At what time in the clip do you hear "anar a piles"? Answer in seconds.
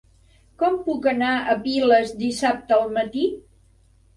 1.11-2.15